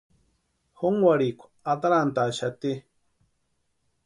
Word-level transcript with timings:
Jónkwarhikwa 0.79 1.51
atarantʼaxati. 1.73 2.73